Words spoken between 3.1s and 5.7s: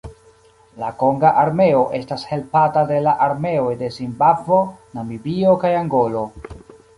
armeoj de Zimbabvo, Namibio